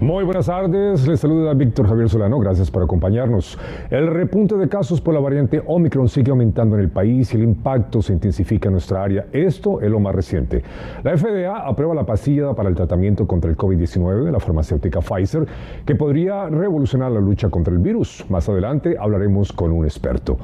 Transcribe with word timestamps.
Muy 0.00 0.24
buenas 0.24 0.46
tardes, 0.46 1.06
les 1.06 1.20
saluda 1.20 1.52
Víctor 1.52 1.86
Javier 1.86 2.08
Solano, 2.08 2.38
gracias 2.38 2.70
por 2.70 2.82
acompañarnos. 2.82 3.58
El 3.90 4.06
repunte 4.06 4.56
de 4.56 4.66
casos 4.66 4.98
por 4.98 5.12
la 5.12 5.20
variante 5.20 5.62
Omicron 5.66 6.08
sigue 6.08 6.30
aumentando 6.30 6.74
en 6.76 6.80
el 6.80 6.88
país 6.88 7.34
y 7.34 7.36
el 7.36 7.42
impacto 7.42 8.00
se 8.00 8.14
intensifica 8.14 8.70
en 8.70 8.72
nuestra 8.72 9.02
área. 9.02 9.26
Esto 9.30 9.78
es 9.82 9.90
lo 9.90 10.00
más 10.00 10.14
reciente. 10.14 10.62
La 11.02 11.18
FDA 11.18 11.54
aprueba 11.68 11.94
la 11.94 12.06
pastilla 12.06 12.54
para 12.54 12.70
el 12.70 12.74
tratamiento 12.74 13.26
contra 13.26 13.50
el 13.50 13.58
COVID-19 13.58 14.24
de 14.24 14.32
la 14.32 14.40
farmacéutica 14.40 15.02
Pfizer, 15.02 15.46
que 15.84 15.94
podría 15.94 16.48
revolucionar 16.48 17.12
la 17.12 17.20
lucha 17.20 17.50
contra 17.50 17.74
el 17.74 17.80
virus. 17.80 18.24
Más 18.30 18.48
adelante 18.48 18.96
hablaremos 18.98 19.52
con 19.52 19.70
un 19.70 19.84
experto. 19.84 20.38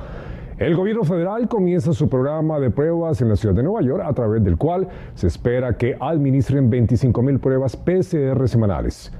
El 0.59 0.77
gobierno 0.77 1.05
federal 1.05 1.49
comienza 1.49 1.95
su 1.95 2.11
programa 2.11 2.61
de 2.61 2.69
pruebas 2.69 3.23
en 3.23 3.31
la 3.31 3.37
ciudad 3.37 3.55
de 3.55 3.63
Nueva 3.63 3.81
York, 3.81 4.03
a 4.05 4.13
través 4.13 4.45
del 4.45 4.59
cual 4.59 4.87
se 5.15 5.29
espera 5.29 5.79
que 5.79 5.97
administren 5.99 6.69
25 6.69 7.23
mil 7.23 7.39
pruebas 7.39 7.75
PCR 7.75 8.47
semanales. 8.47 9.11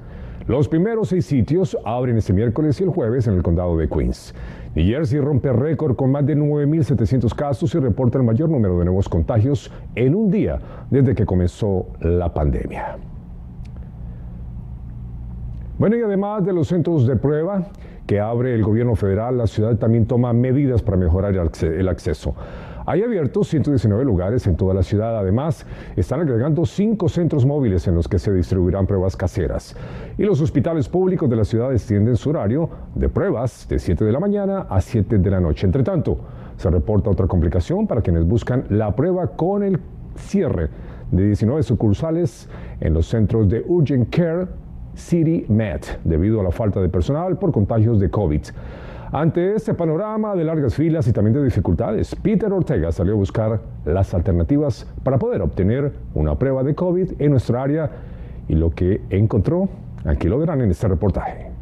Los 0.49 0.69
primeros 0.69 1.09
seis 1.09 1.27
sitios 1.27 1.77
abren 1.85 2.19
este 2.19 2.33
miércoles 2.33 2.81
y 2.81 2.85
el 2.85 2.91
jueves 2.91 3.27
en 3.27 3.35
el 3.35 3.43
condado 3.43 3.77
de 3.77 3.89
Queens. 3.89 4.33
New 4.77 4.87
Jersey 4.87 5.19
rompe 5.19 5.53
récord 5.53 5.97
con 5.97 6.13
más 6.13 6.25
de 6.25 6.37
9.700 6.37 7.35
casos 7.35 7.75
y 7.75 7.81
reporta 7.81 8.19
el 8.19 8.25
mayor 8.25 8.49
número 8.49 8.79
de 8.79 8.85
nuevos 8.85 9.09
contagios 9.09 9.73
en 9.97 10.15
un 10.15 10.31
día 10.31 10.61
desde 10.89 11.17
que 11.17 11.27
comenzó 11.27 11.89
la 12.01 12.33
pandemia. 12.33 12.97
Bueno, 15.79 15.97
y 15.97 16.03
además 16.03 16.47
de 16.47 16.53
los 16.53 16.69
centros 16.69 17.09
de 17.09 17.17
prueba 17.17 17.67
que 18.07 18.21
abre 18.21 18.55
el 18.55 18.63
gobierno 18.63 18.95
federal, 18.95 19.39
la 19.39 19.49
ciudad 19.49 19.77
también 19.79 20.07
toma 20.07 20.33
medidas 20.33 20.81
para 20.81 20.97
mejorar 20.97 21.35
el 21.35 21.89
acceso. 21.89 22.37
Hay 22.89 23.03
abiertos 23.03 23.49
119 23.49 24.05
lugares 24.05 24.47
en 24.47 24.57
toda 24.57 24.73
la 24.73 24.85
ciudad. 24.85 25.19
Además, 25.19 25.67
están 25.97 26.21
agregando 26.21 26.65
cinco 26.65 27.09
centros 27.09 27.45
móviles 27.45 27.89
en 27.89 27.97
los 27.97 28.07
que 28.07 28.21
se 28.21 28.33
distribuirán 28.33 28.87
pruebas 28.87 29.17
caseras. 29.17 29.77
Y 30.17 30.23
los 30.23 30.41
hospitales 30.41 30.89
públicos 30.89 31.29
de 31.29 31.35
la 31.35 31.45
ciudad 31.45 31.73
extienden 31.73 32.15
su 32.15 32.31
horario 32.31 32.71
de 32.95 33.09
pruebas 33.09 33.67
de 33.69 33.81
7 33.81 34.05
de 34.05 34.13
la 34.13 34.21
mañana 34.21 34.67
a 34.71 34.81
7 34.81 35.19
de 35.19 35.31
la 35.33 35.41
noche. 35.41 35.67
Entre 35.67 35.83
tanto, 35.83 36.17
se 36.57 36.71
reporta 36.71 37.11
otra 37.11 37.27
complicación 37.27 37.89
para 37.89 38.03
quienes 38.03 38.25
buscan 38.25 38.67
la 38.71 38.95
prueba 38.95 39.33
con 39.33 39.65
el 39.65 39.81
cierre 40.15 40.69
de 41.11 41.27
19 41.27 41.65
sucursales 41.65 42.49
en 42.81 42.95
los 42.95 43.07
centros 43.07 43.49
de 43.49 43.65
Urgent 43.67 44.15
Care 44.15 44.47
City 44.95 45.45
Med 45.49 45.81
debido 46.05 46.39
a 46.39 46.45
la 46.45 46.53
falta 46.53 46.81
de 46.81 46.89
personal 46.89 47.37
por 47.37 47.51
contagios 47.51 47.99
de 47.99 48.11
COVID. 48.11 48.43
Ante 49.13 49.55
este 49.55 49.73
panorama 49.75 50.35
de 50.35 50.43
largas 50.43 50.75
filas 50.75 51.07
y 51.07 51.13
también 51.13 51.35
de 51.35 51.45
dificultades, 51.45 52.15
Peter 52.17 52.53
Ortega 52.53 52.91
salió 52.91 53.13
a 53.13 53.17
buscar 53.17 53.61
las 53.85 54.13
alternativas 54.15 54.87
para 55.05 55.19
poder 55.19 55.43
obtener 55.43 55.93
una 56.15 56.35
prueba 56.37 56.65
de 56.65 56.75
COVID 56.75 57.13
en 57.21 57.31
nuestra 57.31 57.63
área 57.63 57.91
y 58.49 58.55
lo 58.55 58.71
que 58.71 59.03
encontró, 59.11 59.69
aquí 60.05 60.29
lo 60.29 60.39
verán 60.39 60.61
en 60.61 60.71
este 60.71 60.89
reportaje. 60.89 61.56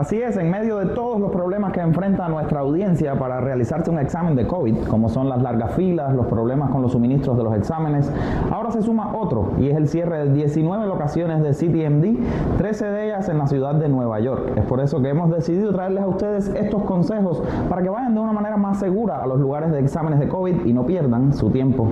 Así 0.00 0.16
es, 0.16 0.38
en 0.38 0.50
medio 0.50 0.78
de 0.78 0.86
todos 0.94 1.20
los 1.20 1.30
problemas 1.30 1.74
que 1.74 1.80
enfrenta 1.80 2.26
nuestra 2.26 2.60
audiencia 2.60 3.18
para 3.18 3.38
realizarse 3.42 3.90
un 3.90 3.98
examen 3.98 4.34
de 4.34 4.46
COVID, 4.46 4.86
como 4.88 5.10
son 5.10 5.28
las 5.28 5.42
largas 5.42 5.74
filas, 5.74 6.14
los 6.14 6.24
problemas 6.24 6.70
con 6.70 6.80
los 6.80 6.92
suministros 6.92 7.36
de 7.36 7.44
los 7.44 7.54
exámenes, 7.54 8.10
ahora 8.50 8.70
se 8.70 8.80
suma 8.80 9.14
otro 9.14 9.52
y 9.58 9.68
es 9.68 9.76
el 9.76 9.88
cierre 9.88 10.24
de 10.24 10.32
19 10.32 10.86
locaciones 10.86 11.42
de 11.42 11.50
CTMD, 11.50 12.56
13 12.56 12.86
de 12.86 13.08
ellas 13.08 13.28
en 13.28 13.36
la 13.36 13.46
ciudad 13.46 13.74
de 13.74 13.90
Nueva 13.90 14.20
York. 14.20 14.54
Es 14.56 14.64
por 14.64 14.80
eso 14.80 15.02
que 15.02 15.10
hemos 15.10 15.30
decidido 15.30 15.70
traerles 15.70 16.02
a 16.02 16.06
ustedes 16.06 16.48
estos 16.48 16.82
consejos 16.84 17.42
para 17.68 17.82
que 17.82 17.90
vayan 17.90 18.14
de 18.14 18.20
una 18.20 18.32
manera 18.32 18.56
más 18.56 18.78
segura 18.78 19.18
a 19.18 19.26
los 19.26 19.38
lugares 19.38 19.70
de 19.70 19.80
exámenes 19.80 20.18
de 20.18 20.28
COVID 20.28 20.64
y 20.64 20.72
no 20.72 20.86
pierdan 20.86 21.34
su 21.34 21.50
tiempo. 21.50 21.88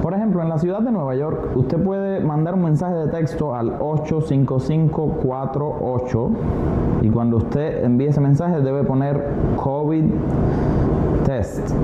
Por 0.00 0.14
ejemplo, 0.14 0.40
en 0.40 0.48
la 0.48 0.56
ciudad 0.56 0.80
de 0.80 0.90
Nueva 0.90 1.14
York, 1.14 1.50
usted 1.56 1.78
puede 1.78 2.20
mandar 2.20 2.54
un 2.54 2.62
mensaje 2.62 2.94
de 2.94 3.08
texto 3.08 3.54
al 3.54 3.76
85548 3.80 6.30
y 7.02 7.10
cuando 7.10 7.33
usted 7.36 7.84
envíe 7.84 8.08
ese 8.08 8.20
mensaje 8.20 8.60
debe 8.60 8.84
poner 8.84 9.32
COVID 9.56 10.04
test. 11.24 11.74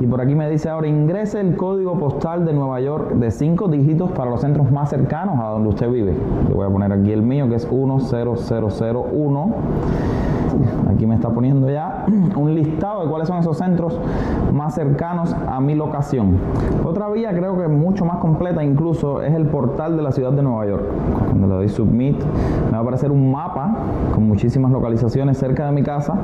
Y 0.00 0.06
por 0.06 0.20
aquí 0.20 0.34
me 0.34 0.48
dice 0.48 0.68
ahora 0.68 0.86
ingrese 0.86 1.40
el 1.40 1.56
código 1.56 1.98
postal 1.98 2.44
de 2.44 2.52
Nueva 2.52 2.80
York 2.80 3.14
de 3.14 3.30
5 3.30 3.68
dígitos 3.68 4.10
para 4.12 4.30
los 4.30 4.40
centros 4.40 4.70
más 4.70 4.90
cercanos 4.90 5.40
a 5.40 5.48
donde 5.48 5.70
usted 5.70 5.90
vive. 5.90 6.14
Le 6.48 6.54
voy 6.54 6.66
a 6.66 6.70
poner 6.70 6.92
aquí 6.92 7.10
el 7.12 7.22
mío 7.22 7.48
que 7.48 7.56
es 7.56 7.66
10001. 7.66 9.54
Aquí 10.90 11.06
me 11.06 11.14
está 11.14 11.30
poniendo 11.30 11.70
ya 11.70 12.06
un 12.36 12.54
listado 12.54 13.02
de 13.04 13.08
cuáles 13.08 13.28
son 13.28 13.38
esos 13.38 13.56
centros 13.58 13.98
más 14.52 14.74
cercanos 14.74 15.34
a 15.46 15.60
mi 15.60 15.74
locación. 15.74 16.38
Otra 16.84 17.08
vía 17.08 17.30
creo 17.30 17.56
que 17.58 17.68
mucho 17.68 18.04
más 18.04 18.18
completa 18.18 18.64
incluso 18.64 19.22
es 19.22 19.34
el 19.34 19.46
portal 19.46 19.96
de 19.96 20.02
la 20.02 20.12
ciudad 20.12 20.32
de 20.32 20.42
Nueva 20.42 20.66
York. 20.66 20.84
Cuando 21.28 21.46
le 21.46 21.54
doy 21.54 21.68
submit 21.68 22.16
me 22.66 22.72
va 22.72 22.78
a 22.78 22.80
aparecer 22.80 23.10
un 23.10 23.30
mapa 23.30 23.76
con 24.14 24.26
muchísimas 24.26 24.67
localizaciones 24.70 25.38
cerca 25.38 25.66
de 25.66 25.72
mi 25.72 25.82
casa 25.82 26.14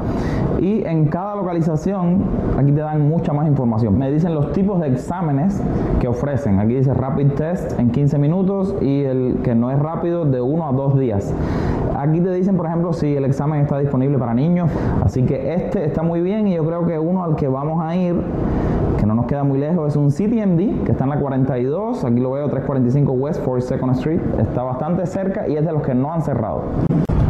y 0.60 0.84
en 0.84 1.06
cada 1.06 1.34
localización 1.34 2.22
aquí 2.58 2.72
te 2.72 2.80
dan 2.80 3.08
mucha 3.08 3.32
más 3.32 3.46
información. 3.46 3.98
Me 3.98 4.10
dicen 4.10 4.34
los 4.34 4.52
tipos 4.52 4.80
de 4.80 4.88
exámenes 4.88 5.62
que 6.00 6.08
ofrecen. 6.08 6.58
Aquí 6.58 6.74
dice 6.74 6.94
rapid 6.94 7.32
test 7.32 7.78
en 7.78 7.90
15 7.90 8.18
minutos 8.18 8.74
y 8.80 9.04
el 9.04 9.40
que 9.42 9.54
no 9.54 9.70
es 9.70 9.78
rápido 9.78 10.24
de 10.24 10.40
1 10.40 10.68
a 10.68 10.72
2 10.72 10.98
días. 10.98 11.34
Aquí 11.96 12.20
te 12.20 12.32
dicen, 12.32 12.56
por 12.56 12.66
ejemplo, 12.66 12.92
si 12.92 13.16
el 13.16 13.24
examen 13.24 13.60
está 13.60 13.78
disponible 13.78 14.18
para 14.18 14.34
niños. 14.34 14.70
Así 15.04 15.22
que 15.22 15.54
este 15.54 15.84
está 15.84 16.02
muy 16.02 16.20
bien 16.20 16.46
y 16.48 16.54
yo 16.54 16.64
creo 16.64 16.86
que 16.86 16.98
uno 16.98 17.22
al 17.22 17.36
que 17.36 17.48
vamos 17.48 17.82
a 17.82 17.94
ir, 17.96 18.16
que 18.98 19.06
no 19.06 19.14
nos 19.14 19.26
queda 19.26 19.44
muy 19.44 19.58
lejos, 19.58 19.88
es 19.88 19.96
un 19.96 20.10
CTMD 20.10 20.84
que 20.84 20.92
está 20.92 21.04
en 21.04 21.10
la 21.10 21.20
42. 21.20 22.04
Aquí 22.04 22.20
lo 22.20 22.32
veo, 22.32 22.48
345 22.48 23.12
West 23.12 23.44
42nd 23.44 23.92
Street. 23.92 24.20
Está 24.38 24.62
bastante 24.62 25.06
cerca 25.06 25.48
y 25.48 25.56
es 25.56 25.64
de 25.64 25.72
los 25.72 25.82
que 25.82 25.94
no 25.94 26.12
han 26.12 26.22
cerrado. 26.22 26.62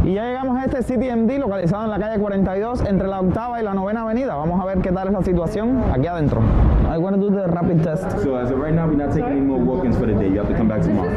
Y 0.05 0.13
ya 0.13 0.25
llegamos 0.27 0.59
a 0.59 0.67
este 0.67 0.83
CTMD 0.83 1.39
localizado 1.39 1.85
en 1.85 1.91
la 1.91 1.99
calle 1.99 2.19
42 2.19 2.85
entre 2.87 3.09
la 3.09 3.21
octava 3.21 3.59
y 3.59 3.65
la 3.65 3.73
novena 3.73 4.03
avenida. 4.03 4.35
Vamos 4.35 4.61
a 4.61 4.67
ver 4.67 4.79
qué 4.79 4.93
tal 4.93 5.09
es 5.09 5.15
la 5.15 5.23
situación 5.23 5.83
aquí 5.95 6.07
adentro. 6.07 6.43
I 6.95 6.99
want 6.99 7.17
to 7.17 7.23
do 7.23 7.35
the 7.35 7.47
rapid 7.47 7.83
test. 7.83 8.11
So 8.23 8.37
as 8.37 8.51
of 8.51 8.59
right 8.59 8.75
now, 8.75 8.87
we're 8.87 8.97
not 8.97 9.15
taking 9.15 9.25
any 9.25 9.41
more 9.41 9.59
walk-ins 9.59 9.97
for 9.97 10.07
the 10.07 10.13
day. 10.13 10.29
You 10.29 10.41
have 10.41 10.49
to 10.49 10.57
come 10.57 10.69
back 10.69 10.83
tomorrow. 10.83 11.11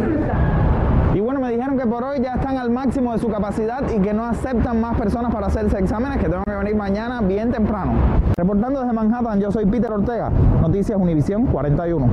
Y 1.13 1.19
bueno, 1.19 1.41
me 1.41 1.51
dijeron 1.51 1.77
que 1.77 1.85
por 1.85 2.03
hoy 2.03 2.21
ya 2.21 2.35
están 2.35 2.57
al 2.57 2.69
máximo 2.69 3.11
de 3.11 3.19
su 3.19 3.27
capacidad 3.27 3.81
y 3.89 3.99
que 3.99 4.13
no 4.13 4.23
aceptan 4.23 4.79
más 4.79 4.95
personas 4.97 5.33
para 5.33 5.47
hacerse 5.47 5.79
exámenes, 5.79 6.19
que 6.19 6.29
tengo 6.29 6.43
que 6.45 6.55
venir 6.55 6.75
mañana 6.75 7.19
bien 7.21 7.51
temprano. 7.51 7.93
Reportando 8.37 8.81
desde 8.81 8.93
Manhattan, 8.93 9.39
yo 9.39 9.51
soy 9.51 9.65
Peter 9.65 9.91
Ortega, 9.91 10.29
Noticias 10.61 10.97
Univisión 10.97 11.47
41. 11.47 12.07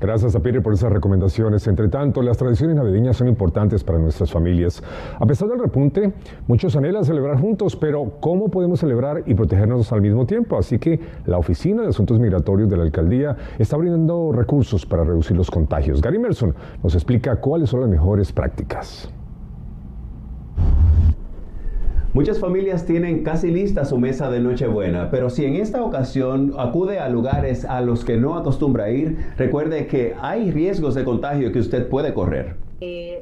Gracias 0.00 0.34
a 0.36 0.40
Peter 0.40 0.62
por 0.62 0.74
esas 0.74 0.92
recomendaciones. 0.92 1.66
Entre 1.66 1.88
tanto, 1.88 2.22
las 2.22 2.36
tradiciones 2.36 2.76
navideñas 2.76 3.16
son 3.16 3.28
importantes 3.28 3.82
para 3.82 3.98
nuestras 3.98 4.30
familias. 4.30 4.82
A 5.18 5.26
pesar 5.26 5.48
del 5.48 5.58
repunte, 5.58 6.12
muchos 6.46 6.76
anhelan 6.76 7.04
celebrar 7.04 7.40
juntos, 7.40 7.76
pero 7.76 8.12
¿cómo 8.20 8.48
podemos 8.48 8.80
celebrar 8.80 9.22
y 9.26 9.34
protegernos 9.34 9.92
al 9.92 10.02
mismo 10.02 10.26
tiempo? 10.26 10.58
Así 10.58 10.78
que 10.78 11.00
la 11.24 11.38
Oficina 11.38 11.82
de 11.82 11.88
Asuntos 11.88 12.18
Migratorios 12.18 12.68
de 12.68 12.76
la 12.76 12.82
Alcaldía 12.82 13.36
está 13.58 13.76
brindando 13.76 14.32
recursos 14.32 14.84
para 14.84 15.04
reducir 15.04 15.36
los 15.36 15.50
contagios. 15.50 16.00
Gary 16.00 16.18
Merson 16.18 16.54
nos 16.82 16.94
explica 16.94 17.36
cuáles 17.36 17.70
son 17.70 17.80
las 17.80 17.88
mejores 17.88 18.32
prácticas. 18.32 19.10
Muchas 22.16 22.40
familias 22.40 22.86
tienen 22.86 23.22
casi 23.22 23.50
lista 23.50 23.84
su 23.84 23.98
mesa 23.98 24.30
de 24.30 24.40
Nochebuena, 24.40 25.10
pero 25.10 25.28
si 25.28 25.44
en 25.44 25.56
esta 25.56 25.82
ocasión 25.82 26.54
acude 26.56 26.98
a 26.98 27.10
lugares 27.10 27.66
a 27.66 27.82
los 27.82 28.06
que 28.06 28.16
no 28.16 28.38
acostumbra 28.38 28.90
ir, 28.90 29.18
recuerde 29.36 29.86
que 29.86 30.14
hay 30.18 30.50
riesgos 30.50 30.94
de 30.94 31.04
contagio 31.04 31.52
que 31.52 31.58
usted 31.58 31.90
puede 31.90 32.14
correr. 32.14 32.65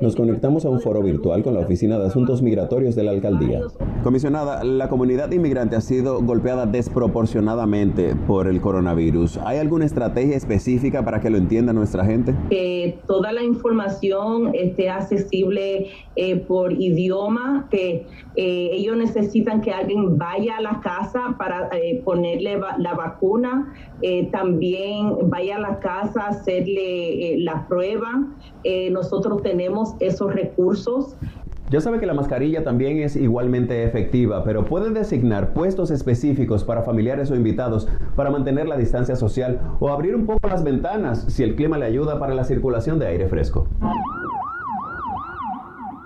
Nos 0.00 0.16
conectamos 0.16 0.64
a 0.64 0.68
un 0.68 0.80
foro 0.80 1.00
virtual 1.00 1.44
con 1.44 1.54
la 1.54 1.60
Oficina 1.60 1.96
de 1.96 2.06
Asuntos 2.06 2.42
Migratorios 2.42 2.96
de 2.96 3.04
la 3.04 3.12
Alcaldía. 3.12 3.60
Comisionada, 4.02 4.64
la 4.64 4.88
comunidad 4.88 5.30
inmigrante 5.30 5.76
ha 5.76 5.80
sido 5.80 6.20
golpeada 6.20 6.66
desproporcionadamente 6.66 8.16
por 8.26 8.48
el 8.48 8.60
coronavirus. 8.60 9.38
¿Hay 9.44 9.58
alguna 9.58 9.84
estrategia 9.84 10.36
específica 10.36 11.04
para 11.04 11.20
que 11.20 11.30
lo 11.30 11.38
entienda 11.38 11.72
nuestra 11.72 12.04
gente? 12.04 12.34
Que 12.50 12.98
toda 13.06 13.30
la 13.30 13.44
información 13.44 14.52
esté 14.54 14.90
accesible 14.90 15.86
eh, 16.16 16.36
por 16.36 16.72
idioma, 16.72 17.68
que 17.70 18.06
eh, 18.34 18.70
ellos 18.72 18.96
necesitan 18.96 19.60
que 19.60 19.70
alguien 19.70 20.18
vaya 20.18 20.56
a 20.56 20.62
la 20.62 20.80
casa 20.80 21.36
para 21.38 21.68
eh, 21.72 22.02
ponerle 22.04 22.58
la 22.78 22.94
vacuna, 22.94 23.72
también 24.32 25.30
vaya 25.30 25.56
a 25.56 25.60
la 25.60 25.78
casa 25.78 26.24
a 26.24 26.28
hacerle 26.28 27.38
la 27.38 27.66
prueba. 27.66 28.26
nosotros 28.90 29.43
tenemos 29.44 29.94
esos 30.00 30.34
recursos. 30.34 31.14
Ya 31.70 31.80
sabe 31.80 31.98
que 32.00 32.06
la 32.06 32.14
mascarilla 32.14 32.64
también 32.64 32.98
es 32.98 33.16
igualmente 33.16 33.84
efectiva, 33.84 34.42
pero 34.44 34.64
puede 34.64 34.90
designar 34.90 35.54
puestos 35.54 35.90
específicos 35.90 36.64
para 36.64 36.82
familiares 36.82 37.30
o 37.30 37.36
invitados 37.36 37.88
para 38.16 38.30
mantener 38.30 38.68
la 38.68 38.76
distancia 38.76 39.16
social 39.16 39.60
o 39.80 39.90
abrir 39.90 40.14
un 40.14 40.26
poco 40.26 40.48
las 40.48 40.62
ventanas 40.64 41.24
si 41.28 41.42
el 41.42 41.54
clima 41.54 41.78
le 41.78 41.86
ayuda 41.86 42.18
para 42.18 42.34
la 42.34 42.44
circulación 42.44 42.98
de 42.98 43.06
aire 43.06 43.28
fresco. 43.28 43.66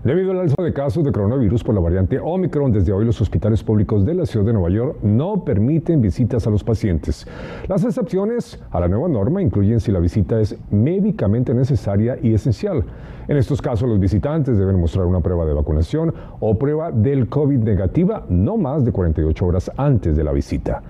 Debido 0.09 0.31
al 0.31 0.39
alza 0.39 0.63
de 0.63 0.73
casos 0.73 1.05
de 1.05 1.13
coronavirus 1.13 1.63
por 1.63 1.75
la 1.75 1.83
variante 1.83 2.19
Omicron, 2.19 2.73
desde 2.73 2.93
hoy 2.93 3.05
los 3.05 3.21
hospitales 3.21 3.63
públicos 3.63 4.07
de 4.07 4.15
la 4.15 4.25
ciudad 4.25 4.47
de 4.47 4.55
Nueva 4.55 4.71
York 4.71 4.97
no 5.03 5.45
permiten 5.45 6.01
visitas 6.01 6.47
a 6.47 6.51
los 6.51 6.65
pacientes. 6.65 7.27
Las 7.69 7.85
excepciones 7.85 8.59
a 8.71 8.81
la 8.81 8.89
nueva 8.89 9.07
norma 9.09 9.43
incluyen 9.43 9.81
si 9.81 9.93
la 9.93 10.01
visita 10.01 10.41
es 10.41 10.57
médicamente 10.71 11.53
necesaria 11.53 12.17
y 12.23 12.33
esencial. 12.33 12.85
En 13.29 13.37
estos 13.37 13.61
casos, 13.61 13.87
los 13.87 14.01
visitantes 14.01 14.57
deben 14.57 14.81
mostrar 14.81 15.05
una 15.05 15.21
prueba 15.21 15.45
de 15.45 15.53
vacunación 15.53 16.15
o 16.41 16.59
prueba 16.59 16.91
del 16.91 17.29
COVID 17.29 17.59
negativa 17.59 18.25
no 18.31 18.57
más 18.57 18.87
de 18.87 18.93
48 18.93 19.45
horas 19.45 19.71
antes 19.77 20.17
de 20.17 20.25
la 20.25 20.33
visita. 20.33 20.83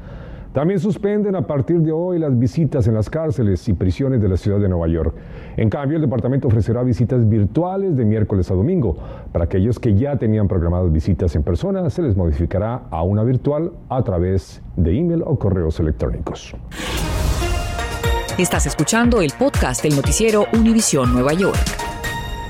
También 0.53 0.81
suspenden 0.81 1.37
a 1.37 1.47
partir 1.47 1.81
de 1.81 1.93
hoy 1.93 2.19
las 2.19 2.37
visitas 2.39 2.87
en 2.87 2.95
las 2.95 3.11
cárceles 3.11 3.69
y 3.69 3.75
prisiones 3.75 4.21
de 4.21 4.29
la 4.29 4.37
ciudad 4.37 4.59
de 4.59 4.69
Nueva 4.69 4.89
York. 4.89 5.15
En 5.57 5.69
cambio, 5.69 5.97
el 5.97 6.03
departamento 6.03 6.49
ofrecerá 6.49 6.83
visitas 6.83 7.29
virtuales 7.29 7.97
de 7.97 8.05
miércoles 8.05 8.51
a 8.51 8.55
domingo. 8.55 8.97
Para 9.31 9.45
aquellos 9.45 9.79
que 9.79 9.95
ya 9.95 10.17
tenían 10.17 10.49
programadas 10.49 10.91
visitas 10.91 11.37
en 11.37 11.43
persona, 11.43 11.91
se 11.91 12.03
les 12.03 12.17
modificará 12.17 12.83
a 12.91 13.03
una 13.03 13.25
virtual 13.25 13.73
a 13.89 14.03
través 14.03 14.63
de 14.77 14.99
email 14.99 15.23
o 15.27 15.39
correos 15.39 15.79
electrónicos. 15.81 16.55
Estás 18.39 18.67
escuchando 18.67 19.21
el 19.21 19.33
podcast 19.39 19.83
del 19.83 19.97
noticiero 19.97 20.47
Univisión 20.55 21.13
Nueva 21.13 21.35
York. 21.35 21.98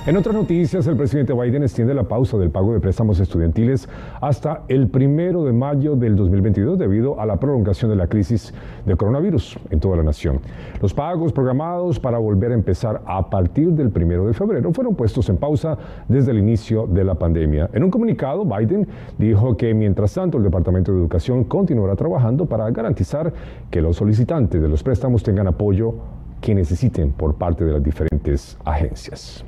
En 0.08 0.16
otras 0.16 0.34
noticias, 0.34 0.86
el 0.86 0.96
presidente 0.96 1.34
Biden 1.34 1.64
extiende 1.64 1.92
la 1.92 2.04
pausa 2.04 2.38
del 2.38 2.48
pago 2.48 2.72
de 2.72 2.80
préstamos 2.80 3.20
estudiantiles 3.20 3.90
hasta 4.22 4.62
el 4.68 4.88
primero 4.88 5.44
de 5.44 5.52
mayo 5.52 5.96
del 5.96 6.16
2022 6.16 6.78
debido 6.78 7.20
a 7.20 7.26
la 7.26 7.36
prolongación 7.36 7.90
de 7.90 7.96
la 7.98 8.06
crisis 8.06 8.54
de 8.86 8.96
coronavirus 8.96 9.58
en 9.68 9.80
toda 9.80 9.98
la 9.98 10.02
nación. 10.02 10.40
Los 10.80 10.94
pagos 10.94 11.34
programados 11.34 12.00
para 12.00 12.16
volver 12.16 12.52
a 12.52 12.54
empezar 12.54 13.02
a 13.04 13.28
partir 13.28 13.72
del 13.72 13.90
primero 13.90 14.26
de 14.26 14.32
febrero 14.32 14.72
fueron 14.72 14.94
puestos 14.94 15.28
en 15.28 15.36
pausa 15.36 15.76
desde 16.08 16.30
el 16.30 16.38
inicio 16.38 16.86
de 16.86 17.04
la 17.04 17.14
pandemia. 17.14 17.68
En 17.74 17.84
un 17.84 17.90
comunicado, 17.90 18.46
Biden 18.46 18.88
dijo 19.18 19.58
que 19.58 19.74
mientras 19.74 20.14
tanto 20.14 20.38
el 20.38 20.44
Departamento 20.44 20.90
de 20.90 21.00
Educación 21.00 21.44
continuará 21.44 21.96
trabajando 21.96 22.46
para 22.46 22.70
garantizar 22.70 23.30
que 23.70 23.82
los 23.82 23.96
solicitantes 23.96 24.62
de 24.62 24.68
los 24.70 24.82
préstamos 24.82 25.22
tengan 25.22 25.48
apoyo 25.48 25.96
que 26.40 26.54
necesiten 26.54 27.12
por 27.12 27.34
parte 27.34 27.66
de 27.66 27.72
las 27.72 27.82
diferentes 27.82 28.56
agencias. 28.64 29.44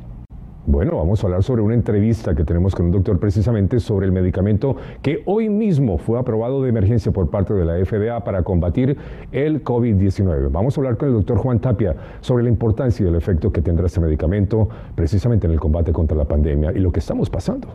Bueno, 0.67 0.97
vamos 0.97 1.25
a 1.25 1.27
hablar 1.27 1.43
sobre 1.43 1.63
una 1.63 1.73
entrevista 1.73 2.35
que 2.35 2.45
tenemos 2.45 2.75
con 2.75 2.87
un 2.87 2.93
doctor 2.93 3.19
precisamente 3.19 3.81
sobre 3.81 4.05
el 4.05 4.13
medicamento 4.13 4.77
que 5.01 5.23
hoy 5.25 5.49
mismo 5.49 5.97
fue 5.97 6.19
aprobado 6.19 6.63
de 6.63 6.69
emergencia 6.69 7.11
por 7.13 7.31
parte 7.31 7.55
de 7.55 7.65
la 7.65 7.83
FDA 7.83 8.23
para 8.25 8.43
combatir 8.43 8.99
el 9.33 9.65
COVID-19. 9.65 10.53
Vamos 10.53 10.77
a 10.77 10.81
hablar 10.83 10.99
con 10.99 11.09
el 11.09 11.15
doctor 11.15 11.39
Juan 11.39 11.61
Tapia 11.61 11.97
sobre 12.21 12.45
la 12.45 12.51
importancia 12.51 13.05
y 13.05 13.09
el 13.09 13.15
efecto 13.15 13.51
que 13.51 13.63
tendrá 13.63 13.87
este 13.87 14.01
medicamento 14.01 14.69
precisamente 14.95 15.47
en 15.47 15.55
el 15.55 15.61
combate 15.61 15.93
contra 15.93 16.15
la 16.15 16.27
pandemia 16.27 16.73
y 16.73 16.79
lo 16.79 16.93
que 16.93 17.01
estamos 17.01 17.31
pasando. 17.31 17.69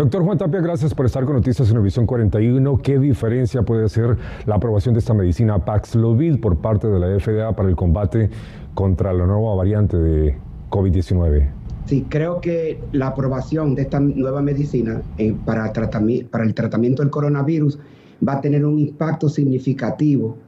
Doctor 0.00 0.24
Juan 0.24 0.38
Tapia, 0.38 0.62
gracias 0.62 0.94
por 0.94 1.04
estar 1.04 1.26
con 1.26 1.34
Noticias 1.34 1.70
en 1.70 1.82
Visión 1.82 2.06
41. 2.06 2.78
¿Qué 2.78 2.98
diferencia 2.98 3.60
puede 3.60 3.84
hacer 3.84 4.16
la 4.46 4.54
aprobación 4.54 4.94
de 4.94 5.00
esta 5.00 5.12
medicina 5.12 5.62
Paxlovid 5.62 6.40
por 6.40 6.56
parte 6.56 6.88
de 6.88 6.98
la 6.98 7.20
FDA 7.20 7.54
para 7.54 7.68
el 7.68 7.76
combate 7.76 8.30
contra 8.72 9.12
la 9.12 9.26
nueva 9.26 9.54
variante 9.56 9.98
de 9.98 10.38
COVID-19? 10.70 11.50
Sí, 11.84 12.06
creo 12.08 12.40
que 12.40 12.80
la 12.92 13.08
aprobación 13.08 13.74
de 13.74 13.82
esta 13.82 14.00
nueva 14.00 14.40
medicina 14.40 15.02
eh, 15.18 15.36
para, 15.44 15.66
el 15.66 16.54
tratamiento 16.54 17.02
del 17.02 17.10
coronavirus 17.10 17.78
va 18.26 18.36
a 18.36 18.40
tener 18.40 18.64
un 18.64 18.78
impacto 18.78 19.28
significativo 19.28 20.38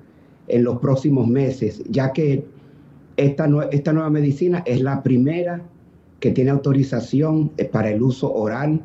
en 0.49 0.65
los 0.65 0.79
próximos 0.79 1.29
meses, 1.29 1.83
ya 1.91 2.11
que 2.15 2.47
esta, 3.19 3.47
esta 3.71 3.93
nueva 3.93 4.09
medicina 4.09 4.63
es 4.65 4.81
la 4.81 5.03
primera 5.03 5.61
que 6.21 6.31
tiene 6.31 6.53
autorización 6.53 7.53
eh, 7.59 7.67
para 7.67 7.91
el 7.91 8.01
uso 8.01 8.33
oral 8.33 8.81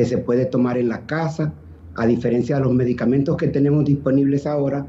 que 0.00 0.06
se 0.06 0.16
puede 0.16 0.46
tomar 0.46 0.78
en 0.78 0.88
la 0.88 1.04
casa, 1.04 1.52
a 1.94 2.06
diferencia 2.06 2.56
de 2.56 2.62
los 2.62 2.72
medicamentos 2.72 3.36
que 3.36 3.48
tenemos 3.48 3.84
disponibles 3.84 4.46
ahora 4.46 4.86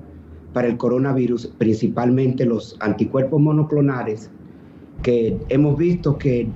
para 0.54 0.70
el 0.70 0.78
coronavirus, 0.78 1.48
principalmente 1.58 2.46
los 2.46 2.78
anticuerpos 2.80 3.42
monoclonales, 3.42 4.30
que 5.04 5.38
hemos 5.50 5.78
visto 5.78 6.18
que 6.18 6.48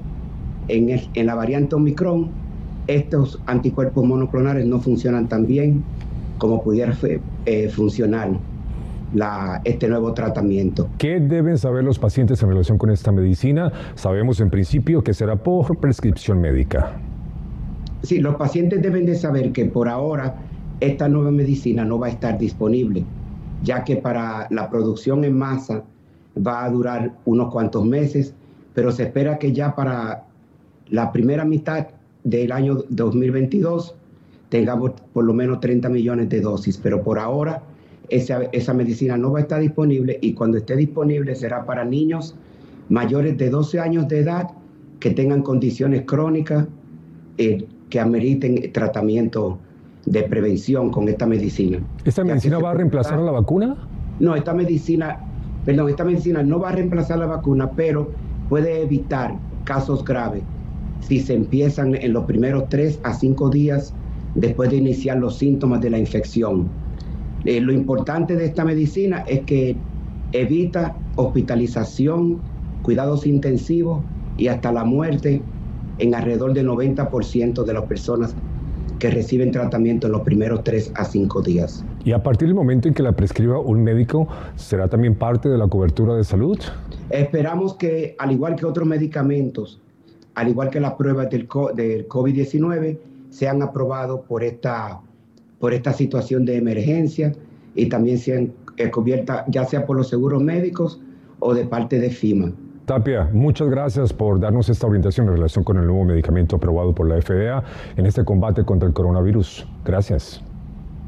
en, 0.69 1.01
en 1.13 1.25
la 1.25 1.35
variante 1.35 1.75
Omicron 1.75 2.29
estos 2.87 3.41
anticuerpos 3.45 4.05
monoclonales 4.05 4.65
no 4.65 4.79
funcionan 4.79 5.27
tan 5.27 5.45
bien 5.45 5.83
como 6.37 6.63
pudiera 6.63 6.95
eh, 7.45 7.67
funcionar 7.67 8.29
este 9.65 9.89
nuevo 9.89 10.13
tratamiento. 10.13 10.87
¿Qué 10.97 11.19
deben 11.19 11.57
saber 11.57 11.83
los 11.83 11.99
pacientes 11.99 12.41
en 12.41 12.47
relación 12.47 12.77
con 12.77 12.89
esta 12.89 13.11
medicina? 13.11 13.73
Sabemos 13.95 14.39
en 14.39 14.49
principio 14.49 15.03
que 15.03 15.13
será 15.13 15.35
por 15.35 15.77
prescripción 15.77 16.39
médica. 16.39 16.93
Sí, 18.05 18.19
los 18.19 18.35
pacientes 18.35 18.83
deben 18.83 19.07
de 19.07 19.15
saber 19.15 19.51
que 19.51 19.65
por 19.65 19.89
ahora 19.89 20.35
esta 20.79 21.09
nueva 21.09 21.31
medicina 21.31 21.83
no 21.83 21.97
va 21.97 22.05
a 22.05 22.11
estar 22.11 22.37
disponible, 22.37 23.03
ya 23.63 23.83
que 23.83 23.95
para 23.95 24.47
la 24.51 24.69
producción 24.69 25.23
en 25.23 25.35
masa 25.35 25.83
va 26.45 26.65
a 26.65 26.69
durar 26.69 27.15
unos 27.25 27.51
cuantos 27.51 27.83
meses, 27.83 28.35
pero 28.75 28.91
se 28.91 29.03
espera 29.03 29.39
que 29.39 29.53
ya 29.53 29.73
para 29.73 30.23
la 30.89 31.11
primera 31.11 31.45
mitad 31.45 31.87
del 32.23 32.51
año 32.51 32.83
2022 32.89 33.95
tengamos 34.49 34.91
por 35.11 35.23
lo 35.23 35.33
menos 35.33 35.59
30 35.59 35.89
millones 35.89 36.29
de 36.29 36.41
dosis, 36.41 36.77
pero 36.77 37.01
por 37.01 37.17
ahora 37.17 37.63
esa, 38.09 38.43
esa 38.51 38.75
medicina 38.75 39.17
no 39.17 39.31
va 39.31 39.39
a 39.39 39.41
estar 39.41 39.59
disponible 39.59 40.19
y 40.21 40.33
cuando 40.35 40.59
esté 40.59 40.75
disponible 40.75 41.33
será 41.33 41.65
para 41.65 41.83
niños 41.83 42.35
mayores 42.89 43.35
de 43.35 43.49
12 43.49 43.79
años 43.79 44.07
de 44.07 44.19
edad 44.19 44.51
que 44.99 45.09
tengan 45.09 45.41
condiciones 45.41 46.03
crónicas, 46.05 46.67
eh, 47.39 47.65
que 47.89 47.99
ameriten 47.99 48.71
tratamiento 48.71 49.59
de 50.05 50.23
prevención 50.23 50.91
con 50.91 51.07
esta 51.09 51.25
medicina. 51.25 51.79
¿Esta 52.03 52.23
medicina 52.23 52.59
va 52.59 52.71
a 52.71 52.73
reemplazar 52.75 53.19
a 53.19 53.21
la 53.21 53.31
vacuna? 53.31 53.75
No, 54.19 54.35
esta 54.35 54.53
medicina, 54.53 55.19
perdón, 55.65 55.89
esta 55.89 56.03
medicina 56.03 56.43
no 56.43 56.59
va 56.59 56.69
a 56.69 56.71
reemplazar 56.73 57.19
la 57.19 57.25
vacuna, 57.25 57.71
pero 57.71 58.11
puede 58.49 58.81
evitar 58.81 59.35
casos 59.63 60.05
graves 60.05 60.43
si 61.01 61.19
se 61.19 61.33
empiezan 61.33 61.95
en 61.95 62.13
los 62.13 62.25
primeros 62.25 62.69
tres 62.69 62.99
a 63.03 63.13
cinco 63.13 63.49
días 63.49 63.93
después 64.35 64.69
de 64.69 64.77
iniciar 64.77 65.17
los 65.17 65.37
síntomas 65.37 65.81
de 65.81 65.89
la 65.89 65.97
infección. 65.97 66.67
Eh, 67.45 67.61
lo 67.61 67.71
importante 67.73 68.35
de 68.35 68.45
esta 68.45 68.65
medicina 68.65 69.23
es 69.27 69.41
que 69.41 69.75
evita 70.31 70.95
hospitalización, 71.15 72.39
cuidados 72.81 73.25
intensivos 73.25 74.03
y 74.37 74.47
hasta 74.47 74.71
la 74.71 74.83
muerte 74.83 75.41
en 75.97 76.15
alrededor 76.15 76.53
del 76.53 76.67
90% 76.67 77.63
de 77.63 77.73
las 77.73 77.83
personas 77.83 78.35
que 78.99 79.09
reciben 79.09 79.51
tratamiento 79.51 80.07
en 80.07 80.13
los 80.13 80.21
primeros 80.21 80.63
3 80.63 80.93
a 80.95 81.05
5 81.05 81.41
días. 81.41 81.83
¿Y 82.03 82.11
a 82.11 82.23
partir 82.23 82.47
del 82.47 82.55
momento 82.55 82.87
en 82.87 82.93
que 82.93 83.03
la 83.03 83.11
prescriba 83.11 83.59
un 83.59 83.83
médico, 83.83 84.27
será 84.55 84.87
también 84.87 85.15
parte 85.15 85.49
de 85.49 85.57
la 85.57 85.67
cobertura 85.67 86.15
de 86.15 86.23
salud? 86.23 86.57
Esperamos 87.09 87.75
que, 87.75 88.15
al 88.19 88.31
igual 88.31 88.55
que 88.55 88.65
otros 88.65 88.87
medicamentos, 88.87 89.81
al 90.35 90.49
igual 90.49 90.69
que 90.69 90.79
las 90.79 90.93
pruebas 90.93 91.29
del, 91.29 91.47
del 91.75 92.07
COVID-19, 92.07 92.97
sean 93.29 93.61
aprobados 93.61 94.21
por 94.21 94.43
esta, 94.43 95.01
por 95.59 95.73
esta 95.73 95.91
situación 95.91 96.45
de 96.45 96.57
emergencia 96.57 97.33
y 97.75 97.87
también 97.87 98.17
sean 98.17 98.53
eh, 98.77 98.89
cubiertas 98.89 99.43
ya 99.47 99.65
sea 99.65 99.85
por 99.85 99.97
los 99.97 100.09
seguros 100.09 100.41
médicos 100.41 101.01
o 101.39 101.53
de 101.53 101.65
parte 101.65 101.99
de 101.99 102.09
FIMA. 102.09 102.53
Tapia, 102.85 103.27
muchas 103.33 103.67
gracias 103.67 104.13
por 104.13 104.39
darnos 104.39 104.69
esta 104.69 104.85
orientación 104.85 105.27
en 105.27 105.33
relación 105.33 105.63
con 105.63 105.77
el 105.77 105.87
nuevo 105.87 106.05
medicamento 106.05 106.57
aprobado 106.57 106.93
por 106.93 107.07
la 107.07 107.19
FDA 107.19 107.63
en 107.97 108.05
este 108.05 108.23
combate 108.23 108.63
contra 108.63 108.87
el 108.87 108.93
coronavirus. 108.93 109.67
Gracias. 109.83 110.43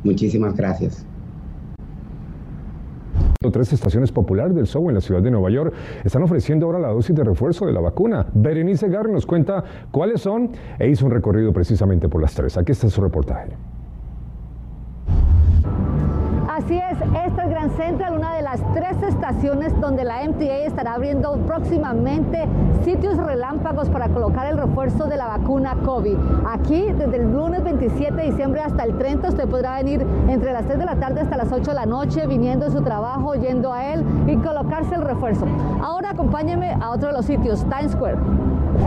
Muchísimas 0.04 0.56
gracias. 0.56 1.06
Tres 3.54 3.72
estaciones 3.72 4.12
populares 4.12 4.56
del 4.56 4.66
show 4.66 4.90
en 4.90 4.96
la 4.96 5.02
ciudad 5.02 5.22
de 5.22 5.30
Nueva 5.30 5.52
York 5.52 5.72
están 6.04 6.24
ofreciendo 6.24 6.66
ahora 6.66 6.80
la 6.80 6.88
dosis 6.88 7.16
de 7.16 7.24
refuerzo 7.24 7.68
de 7.68 7.74
la 7.74 7.80
vacuna. 7.80 8.26
Berenice 8.34 8.90
Garri 8.90 9.12
nos 9.12 9.28
cuenta 9.28 9.64
cuáles 9.92 10.22
son 10.22 10.50
e 10.80 10.90
hizo 10.90 11.06
un 11.06 11.12
recorrido 11.12 11.54
precisamente 11.54 12.10
por 12.10 12.22
las 12.22 12.34
tres. 12.34 12.58
Aquí 12.58 12.72
está 12.72 12.90
su 12.90 13.02
reportaje. 13.02 13.52
Así 16.68 16.78
es, 16.78 16.98
esta 17.26 17.44
es 17.46 17.50
Grand 17.50 17.72
Central, 17.78 18.14
una 18.14 18.36
de 18.36 18.42
las 18.42 18.60
tres 18.74 19.02
estaciones 19.02 19.72
donde 19.80 20.04
la 20.04 20.28
MTA 20.28 20.66
estará 20.66 20.96
abriendo 20.96 21.38
próximamente 21.46 22.46
sitios 22.84 23.16
relámpagos 23.16 23.88
para 23.88 24.10
colocar 24.10 24.48
el 24.48 24.58
refuerzo 24.58 25.06
de 25.06 25.16
la 25.16 25.28
vacuna 25.28 25.78
COVID. 25.86 26.18
Aquí, 26.46 26.92
desde 26.92 27.16
el 27.16 27.32
lunes 27.32 27.64
27 27.64 28.14
de 28.14 28.24
diciembre 28.24 28.60
hasta 28.60 28.84
el 28.84 28.98
30, 28.98 29.30
usted 29.30 29.48
podrá 29.48 29.78
venir 29.78 30.06
entre 30.28 30.52
las 30.52 30.66
3 30.66 30.78
de 30.80 30.84
la 30.86 30.98
tarde 30.98 31.22
hasta 31.22 31.38
las 31.38 31.54
8 31.54 31.72
de 31.72 31.74
la 31.74 31.86
noche, 31.86 32.28
viniendo 32.28 32.66
de 32.66 32.72
su 32.72 32.82
trabajo, 32.82 33.34
yendo 33.36 33.72
a 33.72 33.86
él 33.94 34.04
y 34.28 34.36
colocarse 34.36 34.94
el 34.94 35.04
refuerzo. 35.04 35.46
Ahora 35.82 36.10
acompáñeme 36.10 36.76
a 36.82 36.90
otro 36.90 37.08
de 37.08 37.14
los 37.14 37.26
sitios, 37.26 37.64
Times 37.70 37.94
Square. 37.94 38.18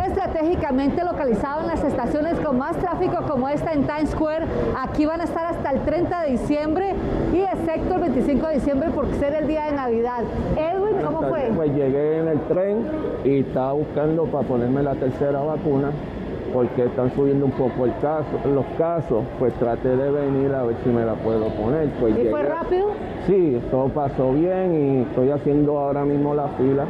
Estratégicamente 0.07 1.05
localizado 1.05 1.63
en 1.63 1.67
las 1.67 1.83
estaciones 1.83 2.39
con 2.41 2.59
más 2.59 2.77
tráfico 2.77 3.19
como 3.29 3.49
esta 3.49 3.73
en 3.73 3.85
Times 3.85 4.11
Square, 4.11 4.47
aquí 4.79 5.05
van 5.05 5.21
a 5.21 5.25
estar 5.25 5.47
hasta 5.47 5.71
el 5.71 5.81
30 5.81 6.23
de 6.23 6.31
diciembre 6.31 6.95
y 7.33 7.41
excepto 7.41 7.95
el 7.95 8.01
25 8.01 8.47
de 8.47 8.55
diciembre 8.55 8.91
por 8.91 9.07
ser 9.15 9.35
el 9.35 9.47
día 9.47 9.67
de 9.67 9.73
Navidad. 9.73 10.23
Edwin, 10.57 11.05
¿cómo 11.05 11.23
fue? 11.29 11.51
Pues 11.55 11.73
llegué 11.75 12.19
en 12.19 12.29
el 12.29 12.41
tren 12.43 12.87
y 13.25 13.41
estaba 13.41 13.73
buscando 13.73 14.25
para 14.27 14.47
ponerme 14.47 14.83
la 14.83 14.95
tercera 14.95 15.41
vacuna 15.41 15.91
porque 16.53 16.85
están 16.85 17.15
subiendo 17.15 17.47
un 17.47 17.53
poco 17.53 17.85
el 17.85 17.97
caso, 17.99 18.27
los 18.53 18.67
casos, 18.77 19.25
pues 19.39 19.53
traté 19.55 19.97
de 19.97 20.11
venir 20.11 20.53
a 20.53 20.65
ver 20.65 20.77
si 20.83 20.91
me 20.91 21.05
la 21.05 21.15
puedo 21.15 21.49
poner. 21.51 21.89
Pues 22.01 22.19
¿Y 22.19 22.27
fue 22.29 22.43
rápido? 22.43 22.89
Sí, 23.27 23.61
todo 23.71 23.89
pasó 23.89 24.33
bien 24.33 24.75
y 24.75 25.03
estoy 25.03 25.31
haciendo 25.31 25.79
ahora 25.79 26.05
mismo 26.05 26.35
la 26.35 26.49
fila 26.49 26.87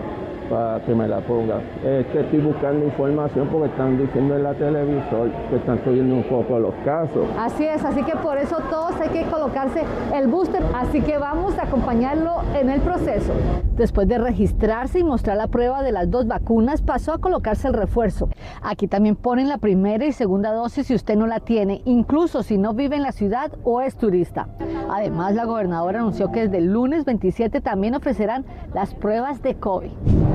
para 0.51 0.81
que 0.85 0.95
me 0.95 1.07
la 1.07 1.21
ponga. 1.21 1.61
Es 1.85 2.07
que 2.09 2.21
estoy 2.21 2.41
buscando 2.41 2.85
información 2.85 3.49
porque 3.49 3.69
están 3.69 3.97
diciendo 3.97 4.37
en 4.37 4.43
la 4.43 4.53
televisor 4.55 5.31
que 5.49 5.57
están 5.57 5.83
subiendo 5.85 6.17
un 6.17 6.25
poco 6.25 6.59
los 6.59 6.75
casos. 6.85 7.27
Así 7.39 7.65
es, 7.65 7.85
así 7.85 8.03
que 8.03 8.17
por 8.17 8.37
eso 8.37 8.59
todos 8.69 9.01
hay 9.01 9.09
que 9.11 9.23
colocarse 9.31 9.83
el 10.15 10.27
booster, 10.27 10.63
así 10.75 11.01
que 11.01 11.17
vamos 11.19 11.57
a 11.59 11.63
acompañarlo 11.63 12.43
en 12.61 12.69
el 12.69 12.81
proceso. 12.81 13.33
Después 13.77 14.09
de 14.09 14.19
registrarse 14.19 14.99
y 14.99 15.05
mostrar 15.05 15.37
la 15.37 15.47
prueba 15.47 15.83
de 15.83 15.93
las 15.93 16.11
dos 16.11 16.27
vacunas, 16.27 16.83
pasó 16.83 17.13
a 17.13 17.19
colocarse 17.19 17.69
el 17.69 17.75
refuerzo. 17.75 18.29
Aquí 18.61 18.89
también 18.89 19.17
ponen 19.17 19.49
la 19.49 19.59
primera 19.59 20.05
y 20.05 20.13
segunda 20.13 20.53
dosis 20.53 20.89
si 20.89 20.95
usted 20.95 21.17
no 21.17 21.27
la 21.27 21.41
tiene, 21.41 21.81
incluso 21.85 22.43
si 22.43 22.59
no 22.59 22.75
vive 22.75 22.97
en 22.97 23.03
la 23.03 23.13
ciudad 23.13 23.53
o 23.63 23.81
es 23.81 23.97
turista. 23.97 24.49
Además, 24.91 25.35
la 25.35 25.45
gobernadora 25.45 26.01
anunció 26.01 26.33
que 26.33 26.43
desde 26.43 26.59
el 26.59 26.73
lunes 26.73 27.05
27 27.05 27.61
también 27.61 27.95
ofrecerán 27.95 28.45
las 28.75 28.93
pruebas 28.95 29.43
de 29.43 29.55
COVID. 29.55 29.91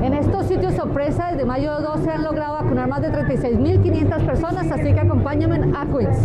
En 0.06 0.14
estos 0.14 0.46
sitios 0.46 0.72
sorpresa, 0.74 1.32
desde 1.32 1.44
mayo 1.44 1.80
12 1.80 2.08
han 2.08 2.22
logrado 2.22 2.62
vacunar 2.62 2.88
más 2.88 3.02
de 3.02 3.10
36.500 3.10 4.24
personas, 4.24 4.70
así 4.70 4.94
que 4.94 5.00
acompáñenme 5.00 5.76
a 5.76 5.84
Queens. 5.84 6.16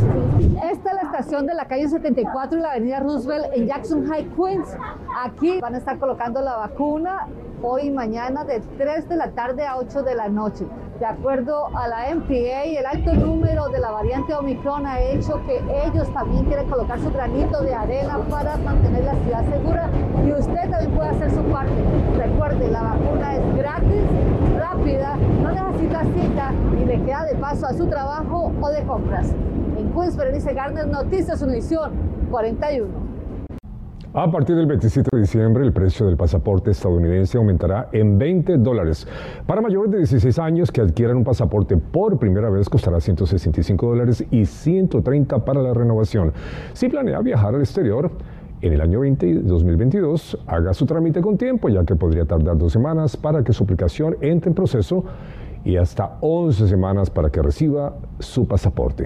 Esta 0.71 0.89
es 0.91 0.95
la 0.97 1.01
estación 1.01 1.47
de 1.47 1.55
la 1.55 1.65
calle 1.65 1.87
74 1.87 2.59
y 2.59 2.61
la 2.61 2.73
avenida 2.73 2.99
Roosevelt 2.99 3.47
en 3.55 3.65
Jackson 3.65 4.05
High, 4.05 4.29
Queens. 4.35 4.77
Aquí 5.23 5.59
van 5.59 5.73
a 5.73 5.79
estar 5.79 5.97
colocando 5.97 6.43
la 6.43 6.57
vacuna 6.57 7.27
hoy 7.63 7.83
y 7.83 7.91
mañana 7.91 8.43
de 8.43 8.59
3 8.77 9.07
de 9.09 9.15
la 9.15 9.31
tarde 9.31 9.65
a 9.65 9.77
8 9.77 10.03
de 10.03 10.15
la 10.15 10.29
noche. 10.29 10.65
De 10.99 11.05
acuerdo 11.05 11.67
a 11.75 11.87
la 11.87 12.15
MPA, 12.15 12.63
el 12.63 12.85
alto 12.85 13.13
número 13.13 13.69
de 13.69 13.79
la 13.79 13.91
variante 13.91 14.33
Omicron 14.33 14.85
ha 14.85 14.99
hecho 14.99 15.41
que 15.45 15.59
ellos 15.85 16.11
también 16.13 16.45
quieren 16.45 16.69
colocar 16.69 16.99
su 16.99 17.11
granito 17.11 17.61
de 17.61 17.73
arena 17.73 18.19
para 18.29 18.57
mantener 18.57 19.05
la 19.05 19.15
ciudad 19.15 19.43
segura 19.49 19.89
y 20.25 20.31
usted 20.31 20.69
también 20.69 20.91
puede 20.91 21.09
hacer 21.09 21.31
su 21.31 21.43
parte. 21.45 21.73
Recuerde, 22.17 22.69
la 22.69 22.83
vacuna 22.83 23.35
es 23.35 23.55
gratis, 23.55 24.03
rápida, 24.57 25.15
no 25.15 25.51
necesita 25.51 26.03
cita 26.03 26.53
y 26.79 26.85
le 26.85 27.03
queda 27.03 27.25
de 27.25 27.35
paso 27.35 27.65
a 27.65 27.73
su 27.73 27.87
trabajo 27.87 28.51
o 28.61 28.69
de 28.69 28.83
compras. 28.83 29.31
En 29.77 29.91
Queens, 29.93 30.15
Berenice 30.15 30.53
Garner, 30.53 30.87
Noticias 30.87 31.41
Univisión 31.41 31.93
41. 32.29 33.10
A 34.13 34.29
partir 34.29 34.57
del 34.57 34.65
27 34.65 35.07
de 35.13 35.21
diciembre, 35.21 35.63
el 35.63 35.71
precio 35.71 36.05
del 36.05 36.17
pasaporte 36.17 36.71
estadounidense 36.71 37.37
aumentará 37.37 37.87
en 37.93 38.17
20 38.17 38.57
dólares. 38.57 39.07
Para 39.47 39.61
mayores 39.61 39.89
de 39.89 39.99
16 39.99 40.37
años 40.37 40.69
que 40.69 40.81
adquieran 40.81 41.15
un 41.15 41.23
pasaporte 41.23 41.77
por 41.77 42.19
primera 42.19 42.49
vez 42.49 42.67
costará 42.67 42.99
165 42.99 43.87
dólares 43.87 44.25
y 44.29 44.45
130 44.45 45.45
para 45.45 45.61
la 45.61 45.73
renovación. 45.73 46.33
Si 46.73 46.89
planea 46.89 47.21
viajar 47.21 47.55
al 47.55 47.61
exterior, 47.61 48.11
en 48.59 48.73
el 48.73 48.81
año 48.81 48.99
20, 48.99 49.43
2022 49.43 50.39
haga 50.45 50.73
su 50.73 50.85
trámite 50.85 51.21
con 51.21 51.37
tiempo, 51.37 51.69
ya 51.69 51.85
que 51.85 51.95
podría 51.95 52.25
tardar 52.25 52.57
dos 52.57 52.73
semanas 52.73 53.15
para 53.15 53.45
que 53.45 53.53
su 53.53 53.63
aplicación 53.63 54.17
entre 54.19 54.49
en 54.49 54.55
proceso 54.55 55.05
y 55.63 55.77
hasta 55.77 56.17
11 56.19 56.67
semanas 56.67 57.09
para 57.09 57.29
que 57.29 57.41
reciba 57.41 57.95
su 58.19 58.45
pasaporte. 58.45 59.05